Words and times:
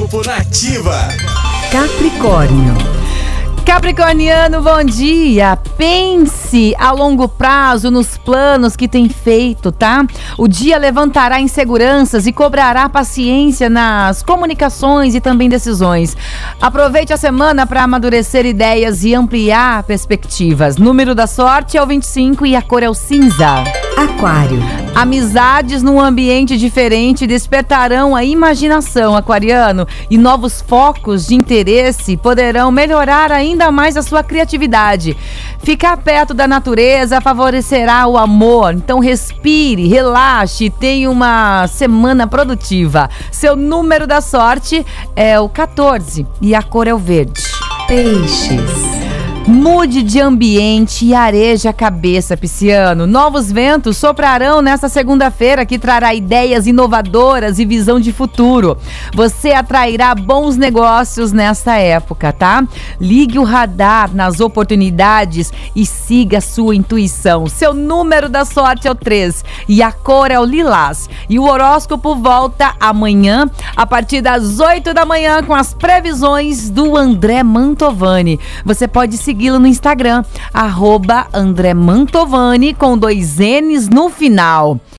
Horóscopo 0.00 0.26
Nativa. 0.26 1.08
Capricórnio. 1.70 2.74
Capricorniano, 3.66 4.62
bom 4.62 4.82
dia. 4.82 5.58
Pense 5.76 6.74
a 6.78 6.90
longo 6.90 7.28
prazo 7.28 7.90
nos 7.90 8.16
planos 8.16 8.76
que 8.76 8.88
tem 8.88 9.08
feito, 9.10 9.70
tá? 9.70 10.06
O 10.38 10.48
dia 10.48 10.78
levantará 10.78 11.38
inseguranças 11.38 12.26
e 12.26 12.32
cobrará 12.32 12.88
paciência 12.88 13.68
nas 13.68 14.22
comunicações 14.22 15.14
e 15.14 15.20
também 15.20 15.48
decisões. 15.48 16.16
Aproveite 16.60 17.12
a 17.12 17.18
semana 17.18 17.66
para 17.66 17.82
amadurecer 17.82 18.46
ideias 18.46 19.04
e 19.04 19.14
ampliar 19.14 19.82
perspectivas. 19.82 20.78
Número 20.78 21.14
da 21.14 21.26
sorte 21.26 21.76
é 21.76 21.82
o 21.82 21.86
25 21.86 22.46
e 22.46 22.56
a 22.56 22.62
cor 22.62 22.82
é 22.82 22.88
o 22.88 22.94
cinza. 22.94 23.64
Aquário. 24.00 24.58
Amizades 24.94 25.82
num 25.82 26.00
ambiente 26.00 26.56
diferente 26.56 27.26
despertarão 27.26 28.16
a 28.16 28.24
imaginação, 28.24 29.14
aquariano, 29.14 29.86
e 30.08 30.16
novos 30.16 30.62
focos 30.62 31.26
de 31.26 31.34
interesse 31.34 32.16
poderão 32.16 32.70
melhorar 32.72 33.30
ainda 33.30 33.70
mais 33.70 33.98
a 33.98 34.02
sua 34.02 34.22
criatividade. 34.22 35.14
Ficar 35.62 35.98
perto 35.98 36.32
da 36.32 36.48
natureza 36.48 37.20
favorecerá 37.20 38.06
o 38.06 38.16
amor, 38.16 38.72
então 38.72 39.00
respire, 39.00 39.86
relaxe 39.86 40.64
e 40.64 40.70
tenha 40.70 41.10
uma 41.10 41.66
semana 41.66 42.26
produtiva. 42.26 43.10
Seu 43.30 43.54
número 43.54 44.06
da 44.06 44.22
sorte 44.22 44.84
é 45.14 45.38
o 45.38 45.46
14 45.46 46.26
e 46.40 46.54
a 46.54 46.62
cor 46.62 46.88
é 46.88 46.94
o 46.94 46.98
verde. 46.98 47.42
Peixes. 47.86 48.99
Mude 49.50 50.04
de 50.04 50.20
ambiente 50.20 51.04
e 51.04 51.12
areja 51.12 51.70
a 51.70 51.72
cabeça, 51.72 52.36
Pisciano. 52.36 53.04
Novos 53.04 53.50
ventos 53.50 53.96
soprarão 53.96 54.62
nesta 54.62 54.88
segunda-feira 54.88 55.66
que 55.66 55.76
trará 55.76 56.14
ideias 56.14 56.68
inovadoras 56.68 57.58
e 57.58 57.64
visão 57.64 57.98
de 57.98 58.12
futuro. 58.12 58.78
Você 59.12 59.50
atrairá 59.50 60.14
bons 60.14 60.56
negócios 60.56 61.32
nesta 61.32 61.74
época, 61.74 62.32
tá? 62.32 62.64
Ligue 63.00 63.40
o 63.40 63.42
radar 63.42 64.14
nas 64.14 64.38
oportunidades 64.38 65.52
e 65.74 65.84
siga 65.84 66.40
sua 66.40 66.76
intuição. 66.76 67.48
Seu 67.48 67.74
número 67.74 68.28
da 68.28 68.44
sorte 68.44 68.86
é 68.86 68.90
o 68.92 68.94
3 68.94 69.44
e 69.68 69.82
a 69.82 69.90
cor 69.90 70.30
é 70.30 70.38
o 70.38 70.44
lilás. 70.44 71.10
E 71.28 71.40
o 71.40 71.44
horóscopo 71.44 72.14
volta 72.14 72.76
amanhã 72.78 73.50
a 73.74 73.84
partir 73.84 74.20
das 74.20 74.60
8 74.60 74.94
da 74.94 75.04
manhã 75.04 75.42
com 75.42 75.54
as 75.54 75.74
previsões 75.74 76.70
do 76.70 76.96
André 76.96 77.42
Mantovani. 77.42 78.38
Você 78.64 78.86
pode 78.86 79.16
segui-lo 79.40 79.58
no 79.58 79.66
Instagram, 79.66 80.22
arroba 80.52 81.26
André 81.32 81.72
Mantovani, 81.72 82.74
com 82.74 82.98
dois 82.98 83.38
N's 83.38 83.88
no 83.88 84.10
final. 84.10 84.80